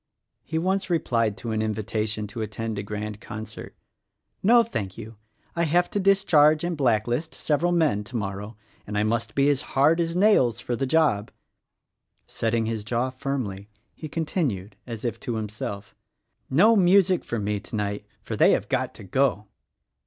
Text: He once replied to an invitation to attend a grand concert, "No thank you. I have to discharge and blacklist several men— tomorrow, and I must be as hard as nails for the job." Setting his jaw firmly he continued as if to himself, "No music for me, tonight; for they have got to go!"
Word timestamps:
He 0.43 0.57
once 0.57 0.89
replied 0.89 1.37
to 1.37 1.51
an 1.51 1.61
invitation 1.61 2.25
to 2.25 2.41
attend 2.41 2.79
a 2.79 2.81
grand 2.81 3.21
concert, 3.21 3.75
"No 4.41 4.63
thank 4.63 4.97
you. 4.97 5.17
I 5.55 5.65
have 5.65 5.91
to 5.91 5.99
discharge 5.99 6.63
and 6.63 6.75
blacklist 6.75 7.35
several 7.35 7.71
men— 7.71 8.03
tomorrow, 8.03 8.57
and 8.87 8.97
I 8.97 9.03
must 9.03 9.35
be 9.35 9.47
as 9.49 9.61
hard 9.77 10.01
as 10.01 10.15
nails 10.15 10.59
for 10.59 10.75
the 10.75 10.87
job." 10.87 11.29
Setting 12.25 12.65
his 12.65 12.83
jaw 12.83 13.11
firmly 13.11 13.69
he 13.93 14.09
continued 14.09 14.75
as 14.87 15.05
if 15.05 15.19
to 15.19 15.35
himself, 15.35 15.93
"No 16.49 16.75
music 16.75 17.23
for 17.23 17.37
me, 17.37 17.59
tonight; 17.59 18.03
for 18.23 18.35
they 18.35 18.53
have 18.53 18.69
got 18.69 18.95
to 18.95 19.03
go!" 19.03 19.45